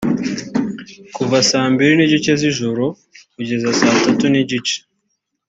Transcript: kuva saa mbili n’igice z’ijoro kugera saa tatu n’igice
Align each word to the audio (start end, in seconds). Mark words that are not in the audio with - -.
kuva 1.15 1.37
saa 1.49 1.67
mbili 1.73 1.93
n’igice 1.95 2.31
z’ijoro 2.41 2.85
kugera 3.35 3.69
saa 3.79 3.99
tatu 4.03 4.25
n’igice 4.29 4.77